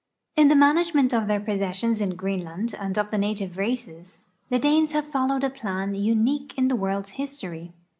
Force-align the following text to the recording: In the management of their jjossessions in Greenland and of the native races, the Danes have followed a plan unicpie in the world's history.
In 0.35 0.47
the 0.47 0.55
management 0.55 1.13
of 1.13 1.27
their 1.27 1.39
jjossessions 1.39 2.01
in 2.01 2.15
Greenland 2.15 2.73
and 2.79 2.97
of 2.97 3.11
the 3.11 3.19
native 3.19 3.55
races, 3.55 4.19
the 4.49 4.57
Danes 4.57 4.93
have 4.93 5.05
followed 5.11 5.43
a 5.43 5.49
plan 5.51 5.93
unicpie 5.93 6.55
in 6.57 6.69
the 6.69 6.75
world's 6.75 7.11
history. 7.21 7.71